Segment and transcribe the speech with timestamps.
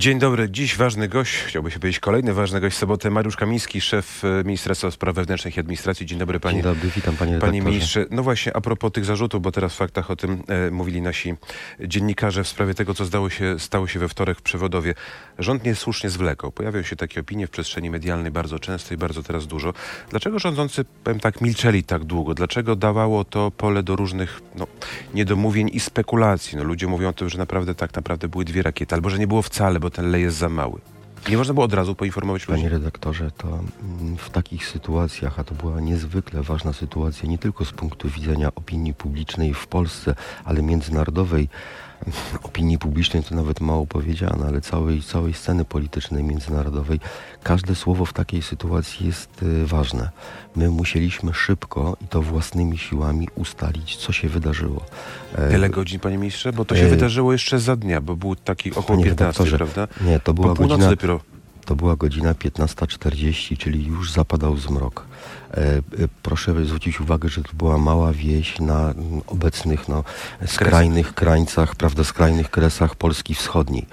[0.00, 0.50] Dzień dobry.
[0.50, 4.90] Dziś ważny gość, chciałby się powiedzieć kolejny ważny gość sobotę, Mariusz Kamiński, szef e, Ministerstwa
[4.90, 6.06] Spraw Wewnętrznych i Administracji.
[6.06, 6.54] Dzień dobry panie.
[6.54, 7.52] Dzień dobry, witam panie redaktorze.
[7.52, 10.70] Panie ministrze, no właśnie a propos tych zarzutów, bo teraz w faktach o tym e,
[10.70, 11.34] mówili nasi
[11.80, 14.94] dziennikarze w sprawie tego, co zdało się, stało się we wtorek w Przewodowie.
[15.38, 16.52] Rząd niesłusznie zwlekał.
[16.52, 19.72] Pojawiają się takie opinie w przestrzeni medialnej bardzo często i bardzo teraz dużo.
[20.10, 22.34] Dlaczego rządzący, powiem tak, milczeli tak długo?
[22.34, 24.66] Dlaczego dawało to pole do różnych no,
[25.14, 26.58] niedomówień i spekulacji?
[26.58, 29.26] No, ludzie mówią o tym, że naprawdę tak naprawdę były dwie rakiety, albo że nie
[29.26, 30.80] było wcale, bo lej jest za mały.
[31.28, 32.60] Nie można było od razu poinformować ludzi.
[32.60, 37.64] Panie redaktorze, to mm, w takich sytuacjach, a to była niezwykle ważna sytuacja, nie tylko
[37.64, 41.48] z punktu widzenia opinii publicznej w Polsce, ale międzynarodowej
[42.42, 47.00] opinii publicznej, to nawet mało powiedziane, ale całej, całej sceny politycznej międzynarodowej,
[47.42, 50.10] każde słowo w takiej sytuacji jest y, ważne.
[50.56, 54.84] My musieliśmy szybko i to własnymi siłami ustalić, co się wydarzyło.
[55.34, 56.52] E, Tyle godzin, panie ministrze?
[56.52, 59.56] Bo to się E, wydarzyło jeszcze za dnia, bo był taki około Panie 15, redaktorze,
[59.56, 59.94] prawda?
[60.04, 61.20] Nie, to była Po godzina dopiero.
[61.64, 65.04] To była godzina 15.40, czyli już zapadał zmrok.
[65.54, 65.82] E, e,
[66.22, 68.94] proszę zwrócić uwagę, że to była mała wieś na
[69.26, 70.04] obecnych no,
[70.46, 73.86] skrajnych krańcach, prawda, skrajnych kresach Polski Wschodniej.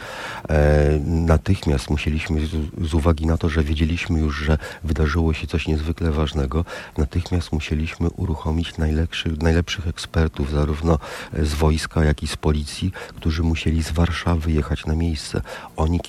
[0.50, 2.42] E, natychmiast musieliśmy,
[2.82, 6.66] z, uwagi na to, że wiedzieliśmy już, że wydarzyło się coś niezwykle ważnego,
[6.98, 11.00] natychmiast musieliśmy uruchomić najlepszych, najlepszych ekspertów, zarówno
[11.34, 15.42] z wojska, jak i z policji, którzy musieli z Warszawy jechać na miejsce.
[15.76, 16.00] Oni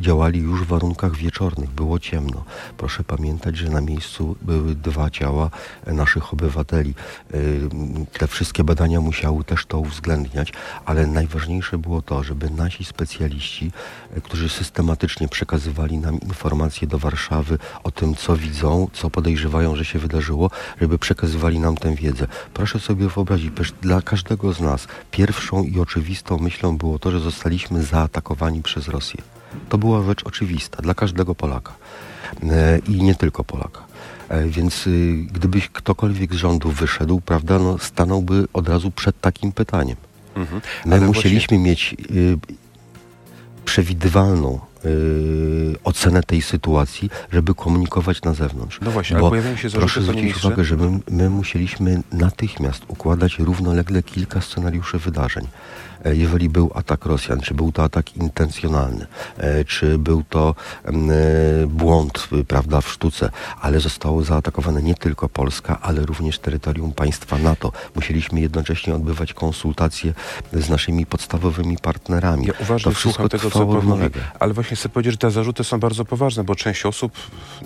[0.00, 2.44] działali już w warunkach wieczornych, było ciemno.
[2.76, 5.50] Proszę pamiętać, że na miejscu były dwa ciała
[5.86, 6.94] naszych obywateli.
[7.34, 10.52] Ym, Te wszystkie badania musiały też to uwzględniać,
[10.84, 13.72] ale najważniejsze było to, żeby nasi specjaliści,
[14.16, 19.84] e, którzy systematycznie przekazywali nam informacje do Warszawy o tym, co widzą, co podejrzewają, że
[19.84, 22.26] się wydarzyło, żeby przekazywali nam tę wiedzę.
[22.54, 23.52] Proszę sobie wyobrazić,
[23.82, 29.22] dla każdego z nas pierwszą i oczywistą myślą było to, że zostaliśmy zaatakowani przez Rosję.
[29.68, 31.72] To była rzecz oczywista dla każdego Polaka
[32.42, 33.87] E, i nie tylko Polaka.
[34.28, 39.52] E, Więc y, gdybyś ktokolwiek z rządu wyszedł, prawda, no, stanąłby od razu przed takim
[39.52, 39.96] pytaniem.
[40.34, 40.60] Mhm.
[40.86, 42.38] My musieliśmy mieć y,
[43.64, 45.67] przewidywalną y,
[45.98, 48.80] ocenę tej sytuacji, żeby komunikować na zewnątrz.
[48.82, 52.82] No właśnie, ale Bo pojawiają się zarzuty, proszę zwrócić uwagę, że my, my musieliśmy natychmiast
[52.88, 55.46] układać równolegle kilka scenariuszy wydarzeń.
[56.04, 60.54] E, Jeżeli był atak Rosjan, czy był to atak intencjonalny, e, czy był to
[60.84, 60.92] e,
[61.66, 63.30] błąd, y, prawda, w sztuce,
[63.60, 67.72] ale zostało zaatakowane nie tylko Polska, ale również terytorium państwa NATO.
[67.94, 70.14] Musieliśmy jednocześnie odbywać konsultacje
[70.52, 72.46] z naszymi podstawowymi partnerami.
[72.46, 74.04] Ja uważnie to wszystko słucham tego, co pan mówi,
[74.40, 77.12] ale właśnie chcę powiedzieć, że te zarzuty są bardzo poważne, bo część osób,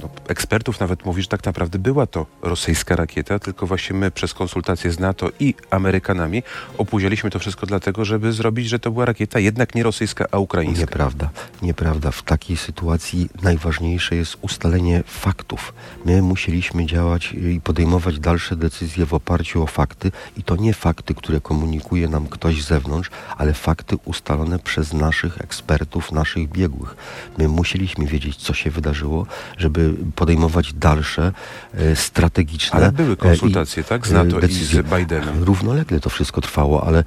[0.03, 4.35] no, ekspertów nawet mówi, że tak naprawdę była to rosyjska rakieta, tylko właśnie my przez
[4.35, 6.43] konsultacje z NATO i Amerykanami
[6.79, 10.81] opóźnialiśmy to wszystko dlatego, żeby zrobić, że to była rakieta jednak nie rosyjska, a ukraińska.
[10.81, 11.31] Nieprawda,
[11.63, 12.11] nieprawda.
[12.11, 15.75] W takiej sytuacji najważniejsze jest ustalenie faktów.
[16.05, 21.15] My musieliśmy działać i podejmować dalsze decyzje w oparciu o fakty i to nie fakty,
[21.15, 26.97] które komunikuje nam ktoś z zewnątrz, ale fakty ustalone przez naszych ekspertów, naszych biegłych.
[27.39, 29.27] My musieliśmy wiedzieć, co się wydarzyło,
[29.59, 31.33] żeby podejmować dalsze
[31.75, 34.07] e, strategiczne Ale były e, i, konsultacje, tak?
[34.07, 34.83] Z e, NATO i decyzje.
[34.83, 35.43] z Bidenem.
[35.45, 37.05] Równolegle to wszystko trwało, ale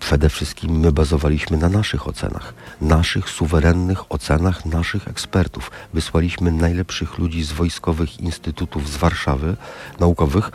[0.00, 5.70] przede wszystkim my bazowaliśmy na naszych ocenach, naszych suwerennych ocenach naszych ekspertów.
[5.94, 9.56] Wysłaliśmy najlepszych ludzi z wojskowych instytutów z Warszawy,
[10.00, 10.50] naukowych,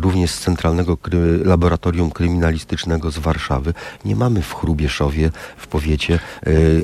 [0.00, 3.74] również z Centralnego Kry Laboratorium Kryminalistycznego z Warszawy.
[4.04, 6.18] Nie mamy w Chrubieszowie, w powiecie,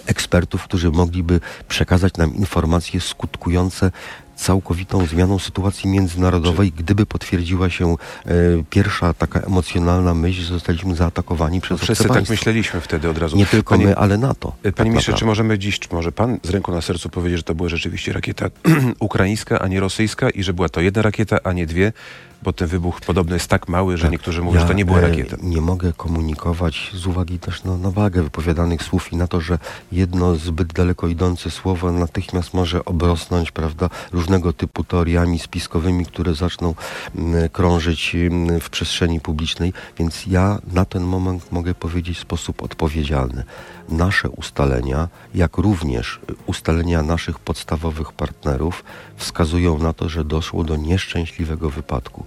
[0.07, 2.54] ekspertów, którzy mogliby przekazać nam informacje
[3.01, 3.91] skutkujące
[4.37, 7.97] całkowitą zmianą sytuacji międzynarodowej, gdyby potwierdziła się e,
[8.71, 13.37] pierwsza taka emocjonalna myśl, że zostaliśmy zaatakowani przez obce Wszyscy tak myśleliśmy wtedy od razu.
[13.37, 14.53] Nie tylko Panie- my, ale NATO.
[14.63, 15.27] Panie tak ministrze, czy naprawdę.
[15.27, 18.47] możemy dziś, czy może pan z ręką na sercu powiedzieć, że to była rzeczywiście rakieta
[18.99, 21.93] ukraińska, a nie rosyjska i że była to jedna rakieta, a nie dwie,
[22.45, 24.13] bo ten wybuch podobno jest tak mały, że Tak.
[24.13, 25.37] niektórzy mówią, że to nie była e, rakieta.
[25.43, 29.59] Nie mogę komunikować z uwagi też na, na wagę wypowiadanych słów i na to, że
[29.93, 36.75] jedno zbyt daleko idące słowo natychmiast może obrosnąć, prawda, różnego typu teoriami spiskowymi, które zaczną
[37.17, 42.63] mm, krążyć mm, w przestrzeni publicznej, więc ja na ten moment mogę powiedzieć w sposób
[42.63, 43.45] odpowiedzialny.
[43.89, 48.85] Nasze ustalenia, jak również ustalenia naszych podstawowych partnerów
[49.17, 52.27] wskazują na to, że doszło do nieszczęśliwego wypadku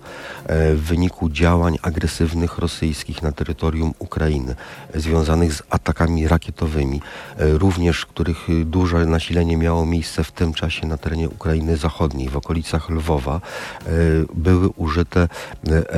[0.50, 4.56] w wyniku działań agresywnych rosyjskich na terytorium Ukrainy,
[4.94, 7.01] e, związanych z atakami rakietowymi,
[7.38, 12.30] e, również których e, duże nasilenie miało miejsce w tym czasie na terenie Ukrainy Zachodniej,
[12.30, 13.89] w okolicach Lwowa, e,
[14.33, 15.27] były użyte e,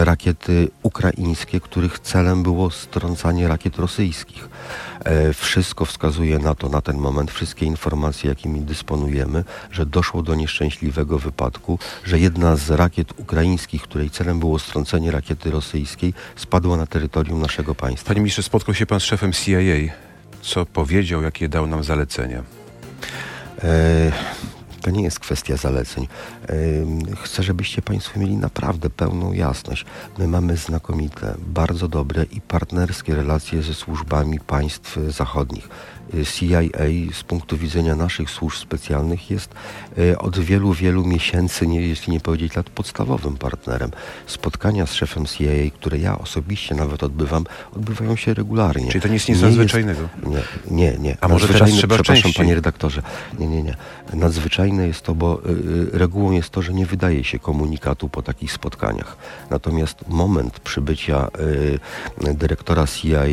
[0.06, 4.50] rakiety ukraińskie, których celem było strącanie rakiet rosyjskich.
[5.06, 10.36] E, Wszystko wskazuje na to na ten moment, wszystkie informacje, jakimi dysponujemy, że doszło do
[10.36, 16.88] nieszczęśliwego wypadku, że jedna z rakiet ukraińskich, której celem było strącenie rakiety rosyjskiej, spadła na
[16.88, 18.07] terytorium naszego państwa.
[18.07, 19.94] Panie ministrze, spotkał się pan z szefem CIA.
[20.42, 22.44] Co powiedział, jakie dał nam zalecenia?
[24.81, 26.08] To nie jest kwestia zaleceń.
[27.24, 29.86] Chcę, żebyście Państwo mieli naprawdę pełną jasność.
[30.18, 35.70] My mamy znakomite, bardzo dobre i partnerskie relacje ze służbami państw zachodnich.
[36.14, 36.62] E, CIA
[37.14, 39.54] z punktu widzenia naszych służb specjalnych jest
[39.98, 43.92] e, od wielu, wielu miesięcy, nie, jeśli nie powiedzieć lat, podstawowym partnerem.
[44.28, 47.46] Spotkania z szefem CIA, które ja osobiście nawet odbywam,
[47.76, 48.92] odbywają się regularnie.
[48.92, 50.10] Czyli to nie jest nic Nie nadzwyczajnego?
[50.24, 50.42] Nie,
[50.72, 51.18] nie, nie.
[51.22, 52.44] A może teraz trzeba Przepraszam, częściej?
[52.44, 53.02] panie redaktorze.
[53.40, 53.76] Nie, nie, nie.
[54.69, 55.50] Nadzwyczajne jest to, bo y,
[55.95, 59.18] y, regułą jest to, że nie wydaje się komunikatu po takich spotkaniach.
[59.50, 61.27] Natomiast moment przybycia
[62.24, 63.24] y, dyrektora CIA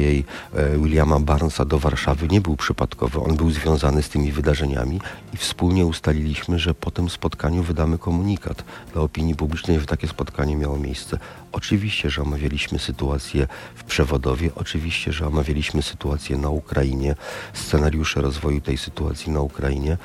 [0.78, 3.20] Williama Barnesa do Warszawy nie był przypadkowy.
[3.20, 5.00] On był związany z tymi wydarzeniami
[5.34, 10.56] i wspólnie ustaliliśmy, że po tym spotkaniu wydamy komunikat dla opinii publicznej, że takie spotkanie
[10.56, 11.18] miało miejsce.
[11.52, 17.14] Oczywiście, że omawialiśmy sytuację w przewodowie, oczywiście, że omawialiśmy sytuację na Ukrainie,
[17.52, 19.98] scenariusze rozwoju tej sytuacji na Ukrainie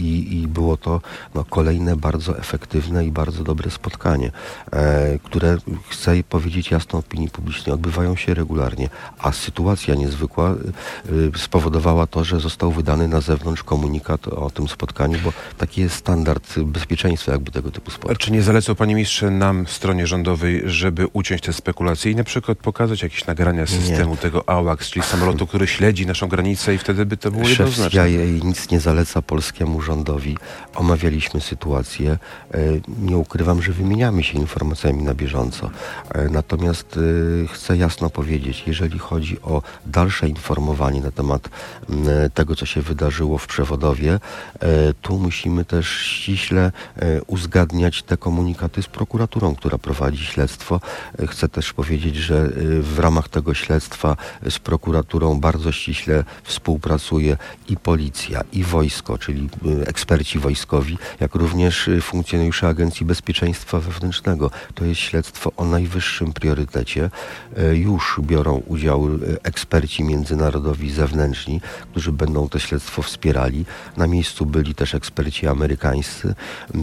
[0.00, 1.00] i, i było to
[1.34, 4.32] no, kolejne bardzo efektywne i bardzo dobre spotkanie,
[4.72, 5.56] e, które,
[5.88, 8.88] chcę powiedzieć jasno opinii publicznej, odbywają się regularnie,
[9.18, 10.54] a sytuacja niezwykła
[11.34, 15.96] y, spowodowała to, że został wydany na zewnątrz komunikat o tym spotkaniu, bo taki jest
[15.96, 18.16] standard bezpieczeństwa jakby tego typu spotkań.
[18.16, 22.58] czy nie zalecał panie ministrze nam, stronie rządowej, żeby uciąć te spekulacje i na przykład
[22.58, 23.78] pokazać jakieś nagrania z Nie.
[23.78, 27.58] systemu tego AWACS, czyli samolotu, który śledzi naszą granicę i wtedy by to było Szef
[27.58, 27.90] jednoznaczne?
[27.90, 29.89] CIA nic nie zaleca polskiemu rządowi.
[30.74, 32.18] Omawialiśmy sytuację.
[32.54, 32.58] E,
[32.98, 35.70] Nie ukrywam, że wymieniamy się informacjami na bieżąco.
[36.14, 36.96] E, Natomiast
[37.44, 41.48] e, chcę jasno powiedzieć, jeżeli chodzi o dalsze informowanie na temat
[42.34, 44.20] tego, co się wydarzyło w przewodowie,
[45.02, 46.72] tu musimy też ściśle
[47.26, 50.80] uzgadniać te komunikaty z prokuraturą, która prowadzi śledztwo.
[51.28, 52.48] Chcę też powiedzieć, że
[52.80, 54.16] w ramach tego śledztwa
[54.50, 57.36] z prokuraturą bardzo ściśle współpracuje
[57.68, 59.48] i policja, i wojsko, czyli
[59.88, 64.50] eksperci wojskowi, jak również y, funkcjonariusze Agencji Bezpieczeństwa Wewnętrznego.
[64.74, 67.10] To jest śledztwo o najwyższym priorytecie.
[67.56, 71.60] E, Już biorą udział y, eksperci międzynarodowi zewnętrzni,
[71.90, 73.64] którzy będą to śledztwo wspierali.
[73.96, 76.34] Na miejscu byli też eksperci amerykańscy.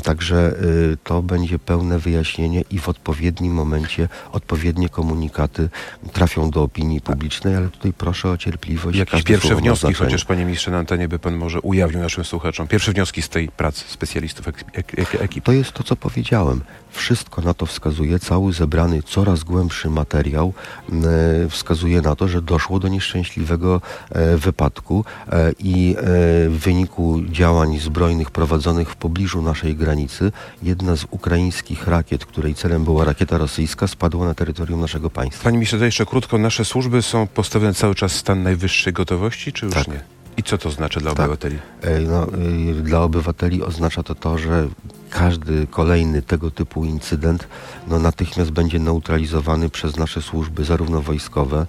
[0.04, 0.54] Także
[0.94, 5.70] y, to będzie pełne wyjaśnienie i w odpowiednim momencie odpowiednie komunikaty
[6.14, 8.98] trafią do opinii publicznej, ale tutaj proszę o cierpliwość.
[8.98, 12.68] Jakieś pierwsze wnioski, chociaż panie ministrze na antenie by pan może ujawnił naszym słuchaczom.
[12.68, 15.46] Pierwsze wnioski z tej pracy specjalistów ek, ek, ek, ekipy.
[15.46, 16.62] To jest to, co powiedziałem.
[16.92, 20.54] Wszystko na to wskazuje, cały zebrany, coraz głębszy materiał
[20.90, 23.82] e, wskazuje na to, że doszło do nieszczęśliwego
[24.12, 25.96] e, wypadku e, i
[26.50, 30.32] w wyniku działań zbrojnych prowadzonych w pobliżu naszej granicy
[30.64, 35.44] jedna z ukraińskich rakiet, której celem była rakieta rosyjska, spadła na terytorium naszego państwa.
[35.44, 36.38] Panie ministrze, jeszcze krótko.
[36.38, 39.88] Nasze służby są postawione cały czas w stan najwyższej gotowości, czy już Tak.
[39.88, 40.17] nie?
[40.38, 41.20] I co to znaczy dla Tak.
[41.20, 41.60] obywateli?
[41.82, 42.28] E, No,
[42.84, 44.68] dla obywateli oznacza to to, że
[45.18, 47.48] każdy kolejny tego typu incydent
[47.88, 51.68] no, natychmiast będzie neutralizowany przez nasze służby, zarówno wojskowe,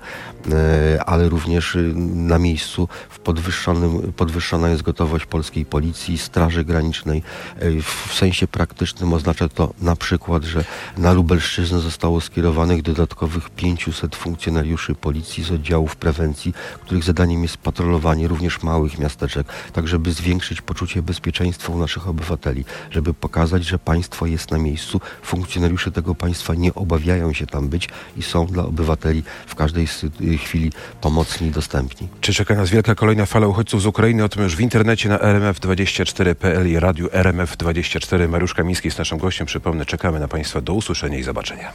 [0.53, 7.23] e, ale również y, na miejscu w podwyższonym, podwyższona jest gotowość polskiej policji, Straży Granicznej.
[7.59, 10.65] E, W sensie praktycznym oznacza to na przykład, że
[10.97, 18.29] na Lubelszczyznę zostało skierowanych dodatkowych 500 funkcjonariuszy policji z oddziałów prewencji, których zadaniem jest patrolowanie
[18.29, 24.27] również małych miasteczek, tak żeby zwiększyć poczucie bezpieczeństwa u naszych obywateli, żeby pokazać, że państwo
[24.27, 29.23] jest na miejscu, funkcjonariusze tego państwa nie obawiają się tam być i są dla obywateli
[29.47, 32.09] w każdej sy- chwili pomocni i dostępni.
[32.21, 34.25] Czy czeka nas wielka kolejna fala uchodźców z Ukrainy?
[34.25, 38.29] O tym już w internecie na rmf24.pl i radiu RMF24.
[38.29, 39.47] Mariusz Kamiński jest naszym gościem.
[39.47, 40.61] Przypomnę, czekamy na Państwa.
[40.61, 41.73] Do usłyszenia i zobaczenia.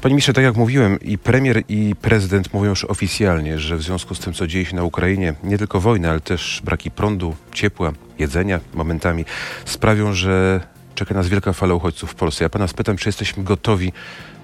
[0.00, 4.14] Panie ministrze, tak jak mówiłem, i premier, i prezydent mówią już oficjalnie, że w związku
[4.14, 7.92] z tym, co dzieje się na Ukrainie, nie tylko wojna, ale też braki prądu, ciepła,
[8.18, 9.24] jedzenia momentami
[9.64, 10.60] sprawią, że
[10.94, 12.44] czeka nas wielka fala uchodźców w Polsce.
[12.44, 13.92] Ja pana spytam, czy jesteśmy gotowi,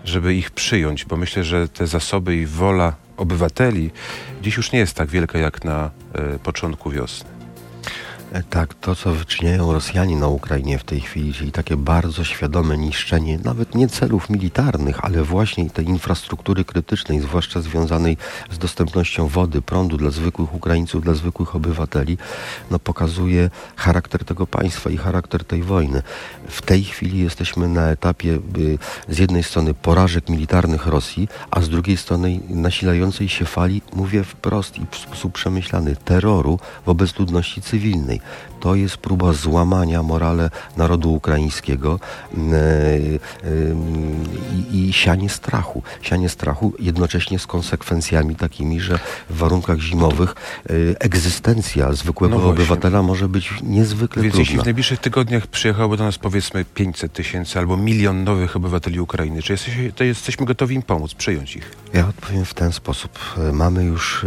[0.05, 3.91] żeby ich przyjąć, bo myślę, że te zasoby i wola obywateli
[4.43, 7.34] dziś już nie jest tak wielka jak na e, początku wiosny.
[8.35, 12.79] E, Tak, to co wyczyniają Rosjanie na Ukrainie w tej chwili, czyli takie bardzo świadome
[12.79, 18.17] niszczenie nawet nie celów militarnych, ale właśnie tej infrastruktury krytycznej, zwłaszcza związanej
[18.51, 22.19] z dostępnością wody, prądu dla zwykłych Ukraińców, dla zwykłych obywateli,
[22.71, 26.03] no pokazuje charakter tego państwa i charakter tej wojny.
[26.49, 28.39] W tej chwili jesteśmy na etapie
[29.09, 34.79] z jednej strony porażek militarnych Rosji, a z drugiej strony nasilającej się fali, mówię wprost
[34.79, 38.24] i w sposób przemyślany, terroru wobec ludności cywilnej.
[38.61, 42.01] To jest próba złamania morale narodu ukraińskiego
[42.35, 44.25] mm, e, ym,
[44.73, 45.83] i, i sianie strachu.
[46.03, 48.99] Sianie strachu jednocześnie z konsekwencjami takimi, że
[49.31, 50.35] w warunkach zimowych
[50.71, 54.63] y, egzystencja zwykłego No obywatela może być niezwykle Więc jeśli trudna.
[54.63, 59.53] w najbliższych tygodniach przyjechałoby do nas powiedzmy 500 tysięcy albo milion nowych obywateli Ukrainy, czy
[59.53, 61.71] jesteś, to jesteśmy gotowi im pomóc, przyjąć ich?
[61.93, 63.19] Ja odpowiem w ten sposób.
[63.39, 64.27] E, Mamy już e,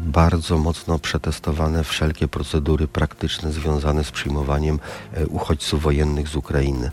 [0.00, 4.78] bardzo mocno przetestowane wszelkie procedury praktyczne związane z przyjmowaniem
[5.12, 6.90] e, uchodźców wojennych z Ukrainy.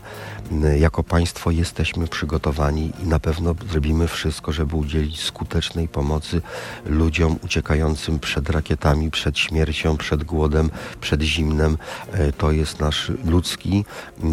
[0.78, 6.42] Jako państwo jesteśmy przygotowani i na pewno zrobimy wszystko, żeby udzielić skutecznej pomocy
[6.86, 11.78] ludziom uciekającym przed rakietami, przed śmiercią, przed głodem, przed zimnem.
[12.12, 13.84] E, To jest nasz ludzki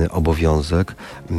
[0.10, 0.96] obowiązek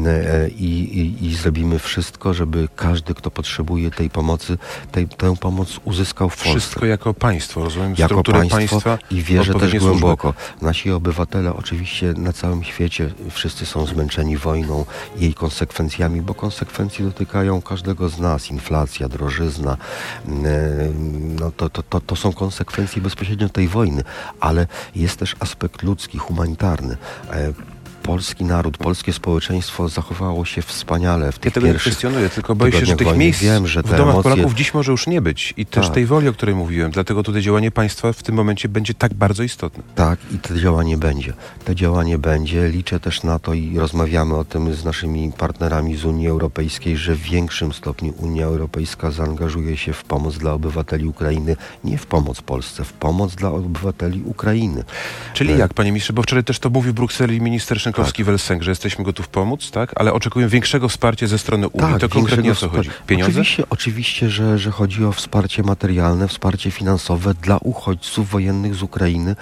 [0.07, 4.59] e, i, i, i zrobimy wszystko, żeby każdy, kto potrzebuje tej pomocy,
[4.93, 6.51] tej, tę pomoc uzyskał w Polsce.
[6.61, 10.07] Wszystko jako państwo, rozumiem, Jako państwo państwa i wierzę też odpowiednie służby.
[10.61, 14.85] Nasi obywatele oczywiście na całym świecie wszyscy są zmęczeni wojną,
[15.17, 18.51] jej konsekwencjami, bo konsekwencje dotykają każdego z nas.
[18.51, 19.77] Inflacja, drożyzna,
[20.27, 24.05] mm, no to, to, to, to są konsekwencje bezpośrednio tej wojny,
[24.41, 24.67] ale
[24.97, 26.97] jest też aspekt ludzki, humanitarny.
[28.03, 32.73] Polski naród, polskie społeczeństwo zachowało się wspaniale w Ja tych tego nie kwestionuję, tylko boję
[32.73, 33.25] się, że tych wojny.
[33.25, 35.55] miejsc Wiem, że w domach emocje- Polaków dziś może już nie być.
[35.57, 35.95] I też Tak.
[35.95, 36.91] tej woli, o której mówiłem.
[36.91, 39.83] Dlatego tutaj działanie państwa w tym momencie będzie tak bardzo istotne.
[39.95, 41.33] Tak, i to działanie będzie.
[41.65, 42.69] To działanie będzie.
[42.69, 47.15] Liczę też na to i rozmawiamy o tym z naszymi partnerami z Unii Europejskiej, że
[47.15, 52.43] w większym stopniu Unia Europejska zaangażuje się w pomoc dla obywateli Ukrainy, nie w pomoc
[52.43, 54.85] Polsce, w pomoc dla obywateli Ukrainy.
[55.35, 58.71] Czyli E, jak, panie ministrze, bo wczoraj też to mówił w Brukseli minister Szynkowski-Welsenk, że
[58.71, 59.93] jesteśmy gotów pomóc, tak?
[59.97, 61.99] Ale oczekują większego wsparcia ze strony Unii.
[62.01, 62.91] to konkretnie o co chodzi?
[63.07, 63.31] Pieniądze?
[63.31, 69.37] Oczywiście, oczywiście że, że chodzi o wsparcie materialne, wsparcie finansowe dla uchodźców wojennych z Ukrainy.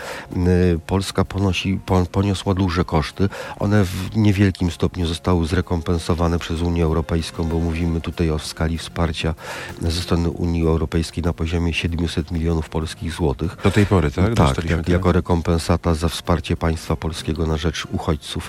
[0.86, 3.28] Polska ponosi, pon- poniosła duże koszty.
[3.58, 9.34] One w niewielkim stopniu zostały zrekompensowane przez Unię Europejską, bo mówimy tutaj o skali wsparcia
[9.82, 13.56] ze strony Unii Europejskiej na poziomie 700 milionów polskich złotych.
[13.64, 14.34] Do tej pory, tak?
[14.34, 18.39] Tak, jak, jako rekompensata za wsparcie państwa polskiego na rzecz uchodźców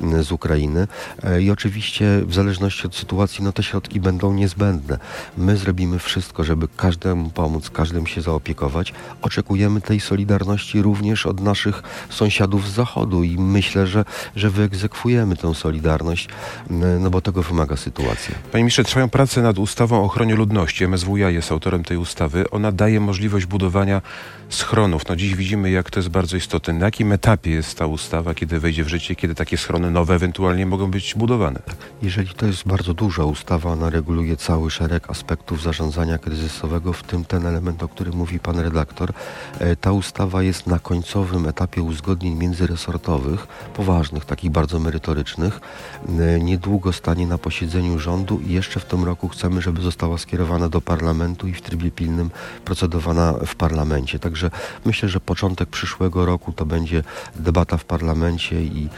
[0.00, 0.88] m, z Ukrainy.
[1.22, 4.98] E, I oczywiście w zależności od sytuacji, no te środki będą niezbędne.
[5.38, 8.92] My zrobimy wszystko, żeby każdemu pomóc, każdym się zaopiekować.
[9.22, 14.04] Oczekujemy tej solidarności również od naszych sąsiadów z Zachodu i myślę, że,
[14.36, 16.28] że wyegzekwujemy tę solidarność,
[16.70, 18.34] m, no bo tego wymaga sytuacja.
[18.52, 20.84] Panie ministrze, trwają prace nad ustawą o ochronie ludności.
[20.88, 22.50] MSWiA jest autorem tej ustawy.
[22.50, 24.02] Ona daje możliwość budowania
[24.48, 25.08] schronów.
[25.08, 26.74] No dziś widzimy, jak to jest bardzo istotne.
[26.74, 30.66] Na jakim etapie jest ta ustawa, kiedy wejdzie w życie, kiedy takie schrony nowe ewentualnie
[30.66, 31.60] mogą być budowane?
[32.02, 37.24] Jeżeli to jest bardzo duża ustawa, ona reguluje cały szereg aspektów zarządzania kryzysowego, w tym
[37.24, 39.12] ten element, o którym mówi pan redaktor.
[39.58, 45.60] E, Ta ustawa jest na końcowym etapie uzgodnień międzyresortowych, poważnych, takich bardzo merytorycznych.
[46.08, 50.68] E, Niedługo stanie na posiedzeniu rządu i jeszcze w tym roku chcemy, żeby została skierowana
[50.68, 52.30] do parlamentu i w trybie pilnym
[52.64, 54.18] procedowana w parlamencie.
[54.18, 54.50] Także
[54.84, 57.02] myślę, że początek przyszłego roku to będzie
[57.36, 58.88] debata w parlamencie i,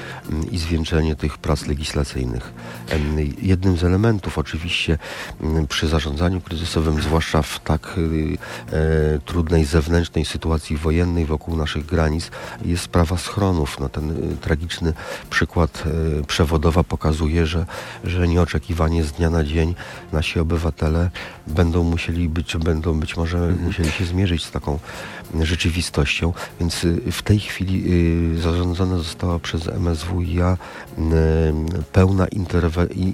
[0.51, 2.53] i zwieńczenie tych prac legislacyjnych.
[3.43, 4.99] Jednym z elementów oczywiście
[5.41, 8.39] m, przy zarządzaniu kryzysowym, zwłaszcza w tak y,
[8.73, 12.31] e, trudnej zewnętrznej sytuacji wojennej wokół naszych granic,
[12.65, 13.81] jest sprawa schronów.
[13.81, 14.93] No, ten y, tragiczny
[15.31, 15.85] przykład
[16.21, 17.67] y, przewodowa pokazuje, że,
[18.05, 19.75] że nieoczekiwanie z dnia na dzień
[20.13, 21.11] nasi obywatele
[21.47, 24.79] będą musieli być, będą być może musieli się zmierzyć z taką
[25.41, 27.85] rzeczywistością, więc w tej chwili
[28.41, 30.22] zarządzona została przez MSWiA
[31.93, 32.27] pełna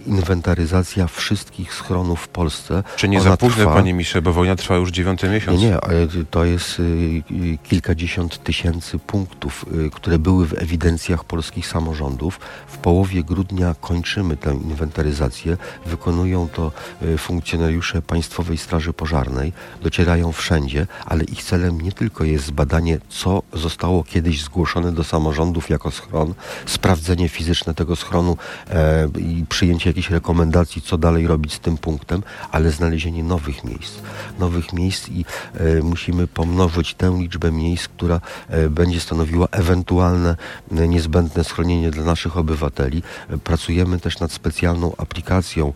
[0.07, 2.83] inwentaryzacja wszystkich schronów w Polsce.
[2.97, 5.61] Czy nie Ona za późno, trwa- panie ministrze, bo wojna trwa już dziewiąty nie, miesiąc?
[5.61, 11.67] nie, ale to jest y, y, kilkadziesiąt tysięcy punktów, y, które były w ewidencjach polskich
[11.67, 12.41] samorządów.
[12.67, 15.57] W połowie grudnia kończymy tę inwentaryzację.
[15.87, 16.73] Wykonują to
[17.19, 19.53] funkcjonariusze Państwowej Straży Pożarnej.
[19.83, 25.71] Docierają wszędzie, ale ich celem nie tylko jest zbadanie, co zostało kiedyś zgłoszone do samorządów
[25.71, 26.35] jako schron,
[26.67, 28.37] sprawdzenie sprawdzenie fizyczne tego schronu
[28.71, 33.93] e, i przyjęcie jakichś rekomendacji, co dalej robić z tym punktem, ale znalezienie nowych miejsc.
[34.39, 35.25] Nowych miejsc i
[35.55, 40.37] e, musimy pomnożyć tę liczbę miejsc, która e, będzie stanowiła ewentualne
[40.71, 43.03] e, niezbędne schronienie dla naszych obywateli.
[43.45, 45.73] Pracujemy też nad specjalną aplikacją,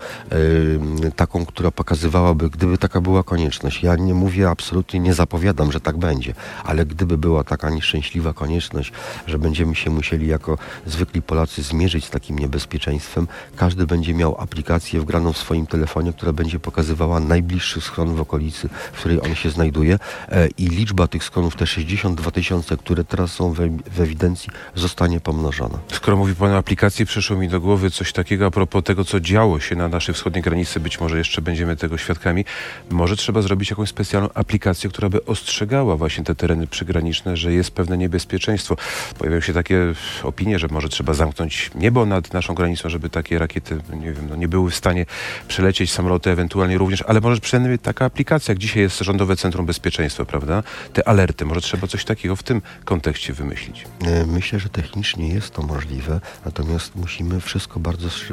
[1.07, 3.83] e, taką, która pokazywałaby, gdyby taka była konieczność.
[3.83, 8.93] Ja nie mówię absolutnie, nie zapowiadam, że tak będzie, ale gdyby była taka nieszczęśliwa konieczność,
[9.27, 15.01] że będziemy się musieli jako zwykli Polacy zmierzyć z takim niebezpieczeństwem, każdy będzie miał aplikację
[15.01, 19.51] wgraną w swoim telefonie, która będzie pokazywała najbliższy schron w okolicy, w której on się
[19.51, 23.53] znajduje e, i liczba tych schronów, te 62 tysiące, które teraz są
[23.93, 25.79] w ewidencji, zostanie pomnożona.
[25.93, 29.21] Skoro mówi Pan o aplikacji, przyszło mi do głowy coś takiego a propos tego, co
[29.21, 30.81] działo się na naszej wschodniej granicy.
[30.81, 32.45] Być może jeszcze będziemy tego świadkami.
[32.91, 37.71] Może trzeba zrobić jakąś specjalną aplikację, która by ostrzegała właśnie te tereny przygraniczne, że jest
[37.71, 38.77] pewne niebezpieczeństwo.
[39.19, 39.79] Pojawiają się takie
[40.23, 44.37] opinie, że może trzeba zamknąć niebo nad naszą granicą, żeby takie rakiety, nie wiem, no,
[44.37, 45.07] nie były w stanie
[45.49, 50.25] przelecieć, samoloty ewentualnie również, ale może przynajmniej taka aplikacja, jak dzisiaj jest Rządowe Centrum Bezpieczeństwa,
[50.25, 50.63] prawda?
[50.93, 53.85] Te alerty, może trzeba coś takiego w tym kontekście wymyślić.
[54.05, 58.33] E, Myślę, że technicznie jest to możliwe, natomiast musimy wszystko bardzo sz-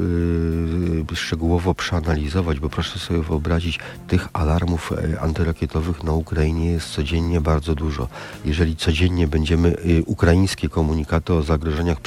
[1.15, 7.75] szczegółowo przeanalizować, bo proszę sobie wyobrazić, tych alarmów e, antyrakietowych na Ukrainie jest codziennie bardzo
[7.75, 8.07] dużo.
[8.45, 11.99] Jeżeli codziennie będziemy ukraińskie komunikaty o zagrożeniach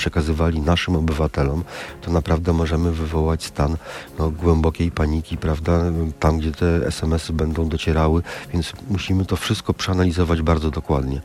[0.51, 1.65] naszym obywatelom,
[2.01, 3.77] to naprawdę możemy wywołać stan
[4.19, 5.81] no, głębokiej paniki, prawda,
[6.21, 8.23] tam gdzie te SMS-y będą docierały,
[8.53, 11.21] więc musimy to wszystko przeanalizować bardzo dokładnie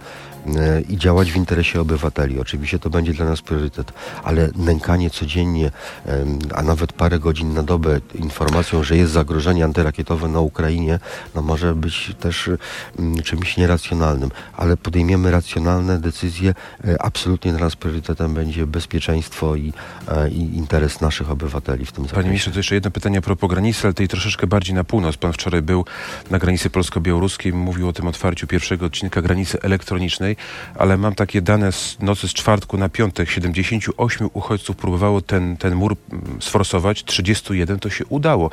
[0.55, 2.39] e, i działać w interesie obywateli.
[2.39, 3.93] Oczywiście to będzie dla nas priorytet,
[4.23, 5.71] ale nękanie codziennie,
[6.55, 10.99] a nawet parę godzin na dobę informacją, że jest zagrożenie antyrakietowe na Ukrainie,
[11.35, 12.49] no może być też
[12.99, 16.53] mm, czymś nieracjonalnym, ale podejmiemy racjonalne decyzje.
[16.87, 19.73] E, Absolutnie dla nas priorytetem będzie bezpieczeństwo i,
[20.07, 22.15] e, i interes naszych obywateli w tym zakresie.
[22.15, 25.17] Panie ministrze, to jeszcze jedno pytanie a propos granicy, ale tej troszeczkę bardziej na północ.
[25.17, 25.85] Pan wczoraj był
[26.31, 30.35] na granicy polsko-białoruskiej, mówił o tym otwarciu pierwszego odcinka granicy elektronicznej,
[30.75, 33.29] ale mam takie dane z nocy z czwartku na piątek.
[33.29, 35.95] 78 uchodźców próbowało ten, ten mur
[36.39, 38.49] sforsować, 31 to się udało.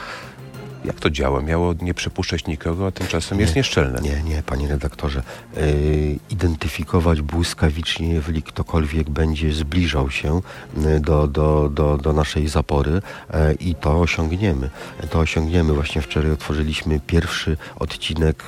[0.85, 1.41] Jak to działa?
[1.41, 4.01] Miało nie przepuszczać nikogo, a tymczasem jest nieszczelne.
[4.01, 5.23] Nie, nie, panie redaktorze.
[5.57, 10.41] Yy, identyfikować błyskawicznie, jeżeli ktokolwiek będzie zbliżał się
[10.77, 14.71] yy, do, do, do, do naszej zapory yy, i to osiągniemy.
[15.11, 15.73] To osiągniemy.
[15.75, 18.45] Właśnie wczoraj otworzyliśmy pierwszy odcinek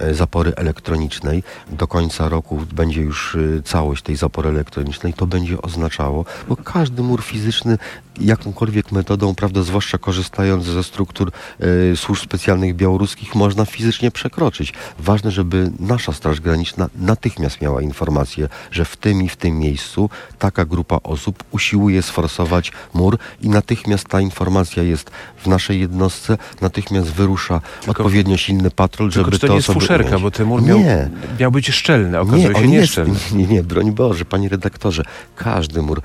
[0.00, 1.42] yy, zapory elektronicznej.
[1.70, 5.14] Do końca roku będzie już yy, całość tej zapory elektronicznej.
[5.14, 7.78] To będzie oznaczało, bo każdy mur fizyczny
[8.20, 14.72] jakąkolwiek metodą, prawda, zwłaszcza korzystając ze struktur e, służb specjalnych białoruskich, można fizycznie przekroczyć.
[14.98, 20.10] Ważne, żeby nasza Straż Graniczna natychmiast miała informację, że w tym i w tym miejscu
[20.38, 27.08] taka grupa osób usiłuje sforsować mur i natychmiast ta informacja jest w naszej jednostce, natychmiast
[27.12, 30.22] wyrusza odpowiednio silny patrol, Tylko żeby to te nie jest fuszerka, ująć.
[30.22, 31.10] bo ten mur miał, Nie.
[31.40, 33.14] miał być szczelny, okazuje Nie, się on jest, nieszczelny.
[33.38, 35.02] nie, nie, broń Boże, panie redaktorze,
[35.36, 36.02] każdy mur.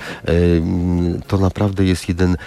[1.28, 2.38] To naprawdę jest jeden e,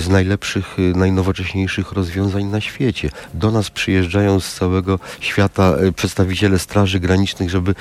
[0.00, 3.10] z najlepszych, e, najnowocześniejszych rozwiązań na świecie.
[3.34, 7.74] Do nas przyjeżdżają z całego świata e, przedstawiciele Straży Granicznych, żeby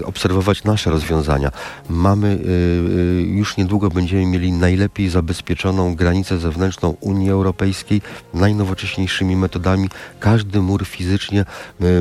[0.00, 1.50] e, obserwować nasze rozwiązania.
[1.88, 8.02] Mamy, e, już niedługo będziemy mieli najlepiej zabezpieczoną granicę zewnętrzną Unii Europejskiej
[8.34, 9.88] najnowocześniejszymi metodami.
[10.20, 11.44] Każdy mur fizycznie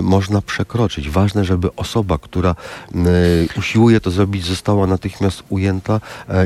[0.01, 1.09] można przekroczyć.
[1.09, 2.55] Ważne, żeby osoba, która
[3.57, 6.01] usiłuje to zrobić, została natychmiast ujęta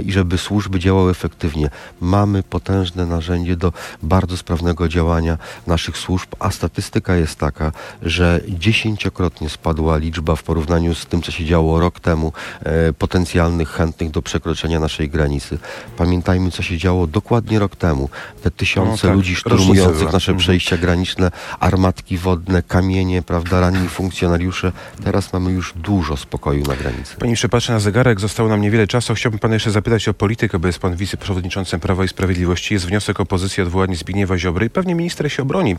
[0.05, 1.69] i żeby służby działały efektywnie.
[2.01, 5.37] Mamy potężne narzędzie do bardzo sprawnego działania
[5.73, 11.31] naszych służb, a statystyka jest taka, że dziesięciokrotnie spadła liczba w porównaniu z tym, co
[11.31, 12.33] się działo rok temu,
[12.63, 15.57] e, potencjalnych chętnych do przekroczenia naszej granicy.
[15.97, 18.09] Pamiętajmy, co się działo dokładnie rok temu.
[18.43, 20.37] Te tysiące No tak, ludzi szturmujących nasze Mhm.
[20.37, 24.71] przejścia graniczne, armatki wodne, kamienie, prawda, ranni funkcjonariusze.
[25.03, 27.15] Teraz mamy już dużo spokoju na granicy.
[27.19, 29.13] Panie patrzę na zegarek, zostało nam niewiele czasu.
[29.15, 32.73] Chciałbym pana jeszcze zapytać o politykę, bo jest pan wiceprzewodniczącym Prawa i Sprawiedliwości.
[32.73, 35.75] Jest wniosek opozycji o odwołanie Zbigniewa Ziobry i pewnie minister się obroni,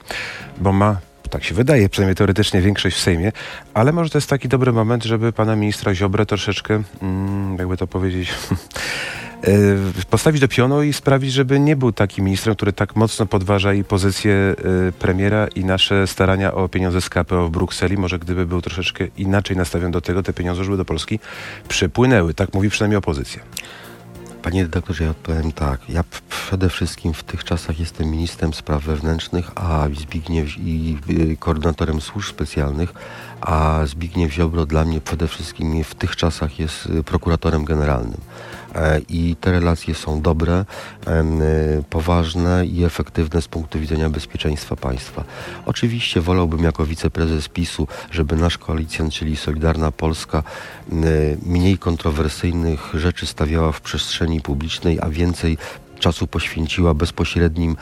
[0.59, 0.97] bo ma,
[1.31, 3.33] tak się wydaje, przynajmniej teoretycznie większość w Sejmie,
[3.75, 7.87] ale może to jest taki dobry moment, żeby pana ministra Ziobrę troszeczkę, mm, jakby to
[7.87, 8.35] powiedzieć...
[9.45, 9.55] e,
[10.11, 13.85] Postawić do pionu i sprawić, żeby nie był takim ministrem, który tak mocno podważa i
[13.85, 17.97] pozycję e, premiera i nasze starania o pieniądze z KPO w Brukseli.
[17.97, 21.19] Może gdyby był troszeczkę inaczej nastawiony do tego, te pieniądze, żeby do Polski
[21.69, 22.35] przypłynęły.
[22.35, 23.43] Tak mówi przynajmniej opozycja.
[24.45, 25.89] Panie redaktorze, ja odpowiem tak.
[25.89, 32.01] Ja przede wszystkim w tych czasach jestem ministrem spraw wewnętrznych, a Zbigniew i y, koordynatorem
[32.01, 32.93] służb specjalnych,
[33.41, 38.21] a Zbigniew Ziobro dla mnie przede wszystkim w tych czasach jest y, prokuratorem generalnym.
[38.75, 40.65] E, I te relacje są dobre,
[41.81, 45.25] y, poważne i efektywne z punktu widzenia bezpieczeństwa państwa.
[45.67, 50.43] Oczywiście wolałbym jako wiceprezes PiSu, żeby nasz koalicjant, czyli Solidarna Polska,
[50.93, 55.59] y, mniej kontrowersyjnych rzeczy stawiała w przestrzeni publicznej, a więcej
[56.05, 57.77] czasu poświęciła bezpośrednim y,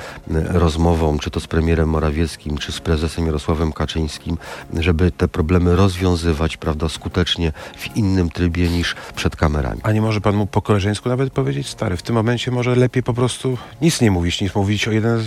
[0.53, 4.39] rozmowom, czy to z premierem Morawieckim, czy z prezesem Jarosławem Kaczyńskim,
[4.79, 9.81] żeby te problemy rozwiązywać, prawda, skutecznie w innym trybie niż przed kamerami.
[9.83, 13.03] A nie może pan mu po koleżeńsku nawet powiedzieć, stary, w tym momencie może lepiej
[13.03, 15.25] po prostu nic nie mówić, niż mówić o, jeden,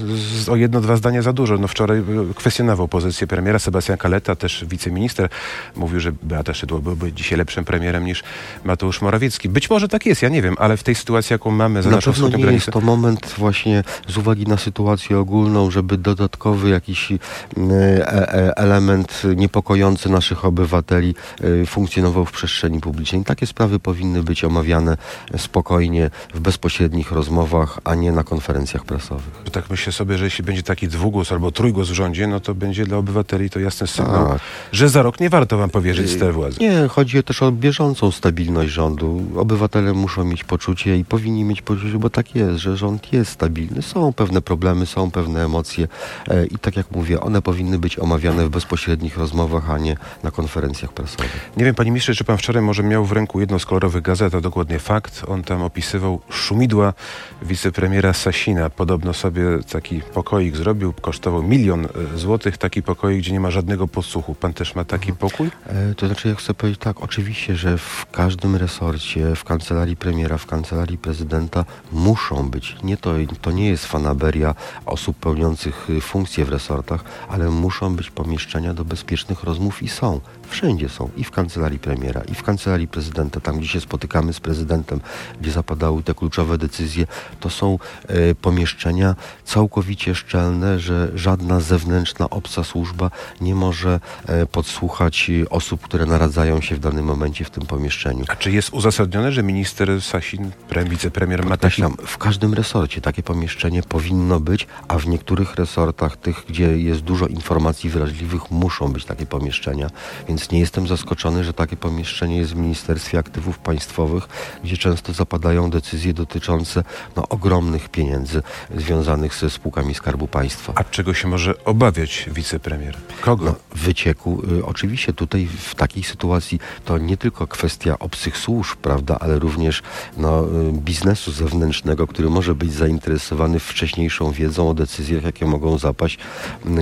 [0.52, 1.58] o jedno, dwa zdania za dużo.
[1.58, 2.04] No wczoraj y,
[2.36, 5.30] kwestionował pozycję premiera Sebastian Kaleta, też wiceminister,
[5.76, 8.24] mówił, że Beata Szydło byłby dzisiaj lepszym premierem niż
[8.64, 9.50] Mateusz Morawiecki.
[9.50, 11.96] Być może tak jest, ja nie wiem, ale w tej sytuacji, jaką mamy za Na
[11.96, 12.54] naszą pewno nie granicę...
[12.54, 17.18] jest to moment właśnie z uwagi na sytuację ogólną, żeby dodatkowy jakiś e,
[17.58, 21.16] e, element niepokojący naszych obywateli
[21.62, 23.24] e, funkcjonował w przestrzeni publicznej.
[23.24, 24.98] Takie sprawy powinny być omawiane
[25.38, 29.42] spokojnie w bezpośrednich rozmowach, a nie na konferencjach prasowych.
[29.46, 32.56] Że Tak myślę sobie, że jeśli będzie taki dwugłos albo trójgłos w rządzie, no to
[32.56, 34.40] będzie dla obywateli to jasny sygnał, Tak.
[34.72, 36.58] że za rok nie warto wam powierzyć ster władzy.
[36.62, 39.24] Nie, chodzi też o bieżącą stabilność rządu.
[39.36, 43.82] Obywatele muszą mieć poczucie i powinni mieć poczucie, bo tak jest, że rząd jest stabilny.
[43.82, 45.88] Są pewne problemy, są pewne emocje
[46.28, 50.32] e, i tak jak mówię, one powinny być omawiane w bezpośrednich rozmowach, a nie na
[50.32, 51.52] konferencjach prasowych.
[51.58, 54.36] Nie wiem, panie ministrze, czy pan wczoraj może miał w ręku jedną z kolorowych gazet,
[54.36, 55.24] a dokładnie fakt.
[55.28, 56.94] On tam opisywał szumidła
[57.42, 58.70] wicepremiera Sasina.
[58.70, 62.58] Podobno sobie taki pokoik zrobił, kosztował milion e, złotych.
[62.58, 64.36] Taki pokoik, gdzie nie ma żadnego podsłuchu.
[64.36, 65.48] Pan też ma taki pokój?
[65.68, 70.38] E, To znaczy, ja chcę powiedzieć tak, oczywiście, że w każdym resorcie, w kancelarii premiera,
[70.38, 76.46] w kancelarii prezydenta muszą być, nie to, to nie jest fanaberia osób pełniących y, funkcje
[76.46, 80.22] w resortach, ale muszą być pomieszczenia do bezpiecznych rozmów i są.
[80.50, 81.10] Wszędzie są.
[81.18, 85.00] I w kancelarii premiera, i w kancelarii prezydenta, tam gdzie się spotykamy z prezydentem,
[85.42, 87.08] gdzie zapadały te kluczowe decyzje,
[87.40, 89.16] to są e, pomieszczenia
[89.46, 96.62] całkowicie szczelne, że żadna zewnętrzna, obca służba nie może e, podsłuchać e, osób, które naradzają
[96.62, 98.26] się w danym momencie w tym pomieszczeniu.
[98.28, 101.82] A czy jest uzasadnione, że minister Sasin, pre, wicepremier, ma taki...
[102.06, 107.28] W każdym resorcie takie pomieszczenie powinno być, a w niektórych resortach, tych, gdzie jest dużo
[107.28, 109.90] informacji wrażliwych, muszą być takie pomieszczenia.
[110.28, 114.28] Więc nie jestem zaskoczony, że takie pomieszczenie jest w Ministerstwie Aktywów Państwowych,
[114.64, 116.84] gdzie często zapadają decyzje dotyczące
[117.16, 118.44] no, ogromnych pieniędzy
[118.76, 120.74] związanych ze spółkami Skarbu Państwa.
[120.76, 122.98] A czego się może obawiać wicepremier?
[123.22, 123.46] Kogo?
[123.46, 124.42] No, wycieku.
[124.60, 129.84] Y, Oczywiście tutaj w takiej sytuacji to nie tylko kwestia obcych służb, prawda, ale również
[130.18, 136.18] no, y, biznesu zewnętrznego, który może być zainteresowany wcześniejszą wiedzą o decyzjach, jakie mogą zapaść,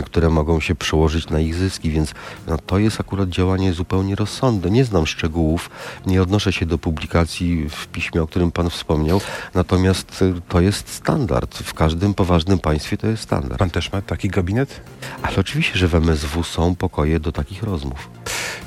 [0.06, 2.14] które mogą się przełożyć na ich zyski, więc
[2.48, 4.72] no, to jest akurat działanie zupełnie rozsądne.
[4.72, 5.70] Nie znam szczegółów,
[6.06, 9.22] nie odnoszę się do publikacji w piśmie, o którym Pan wspomniał,
[9.54, 11.58] natomiast y, to jest standard.
[11.58, 13.60] W każdym poważnym państwie to jest standard.
[13.60, 14.82] Pan też ma taki gabinet?
[15.22, 18.10] Ale oczywiście, że w MSW są pokoje do takich rozmów.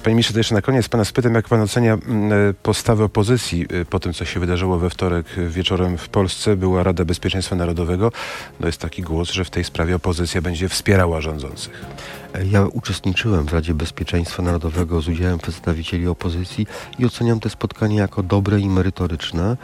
[0.03, 1.99] Panie ministrze, to jeszcze na koniec pana spytam, jak pan ocenia e,
[2.63, 6.57] postawę opozycji e, po tym, co się wydarzyło we wtorek wieczorem w Polsce.
[6.83, 8.13] Rada Bezpieczeństwa Narodowego.
[8.61, 11.85] No jest taki głos, że w tej sprawie opozycja będzie wspierała rządzących.
[12.45, 16.67] Ja uczestniczyłem w Radzie Bezpieczeństwa Narodowego z udziałem przedstawicieli opozycji
[16.99, 19.57] i oceniam te spotkanie jako dobre i merytoryczne.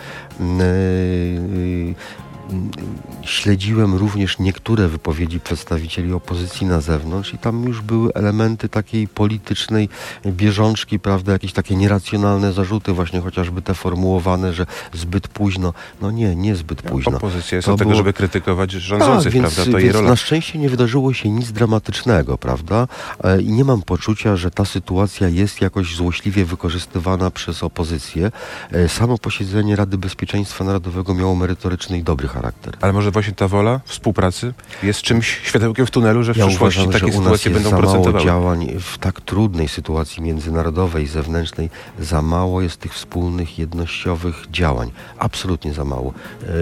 [3.22, 9.88] Śledziłem również niektóre wypowiedzi przedstawicieli opozycji na zewnątrz i tam już były elementy takiej politycznej
[10.26, 15.74] bieżączki, prawda, jakieś takie nieracjonalne zarzuty, właśnie chociażby te formułowane, że zbyt późno.
[16.00, 17.16] No nie, nie zbyt późno.
[17.16, 19.72] Opozycja jest To od tego, było- żeby krytykować rządzących, tak, więc, prawda?
[19.72, 20.10] To jej więc rola.
[20.10, 22.88] na szczęście nie wydarzyło się nic dramatycznego, prawda?
[23.24, 28.30] E, I nie mam poczucia, że ta sytuacja jest jakoś złośliwie wykorzystywana przez opozycję.
[28.72, 32.76] E, Samo posiedzenie Rady Bezpieczeństwa Narodowego miało merytoryczny i dobry charakter.
[32.80, 36.80] Ale może właśnie ta wola współpracy jest czymś światełkiem w tunelu, że w Ja przyszłości
[36.80, 38.24] uważam, takie sytuacje będą za mało procentowały.
[38.24, 41.70] działań w tak trudnej sytuacji międzynarodowej, zewnętrznej.
[42.00, 44.90] Za mało jest tych wspólnych, jednościowych działań.
[45.18, 46.12] Absolutnie za mało.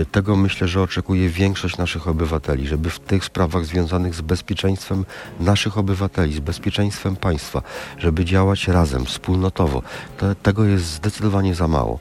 [0.02, 5.04] E, Tego myślę, że oczekuje większość naszych obywateli, żeby w tych sprawach związanych z bezpieczeństwem
[5.40, 7.62] naszych obywateli, z bezpieczeństwem państwa,
[7.98, 9.82] żeby działać razem, wspólnotowo.
[10.18, 11.98] Te, tego jest zdecydowanie za mało.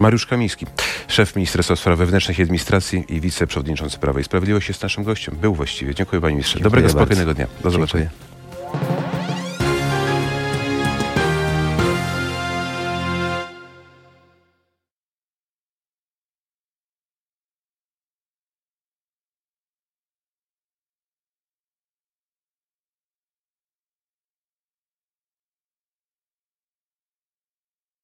[0.00, 0.66] Mariusz Kamiński,
[1.08, 5.36] szef Ministerstwa Spraw Wewnętrznych i Administracji i wiceprzewodniczący Prawa i Sprawiedliwości jest naszym gościem.
[5.40, 5.94] Był właściwie.
[5.94, 6.54] Dziękuję panie ministrze.
[6.54, 6.98] Dziękuję Dobrego, bardzo.
[6.98, 7.46] spokojnego dnia.
[7.64, 8.27] Do zobaczenia.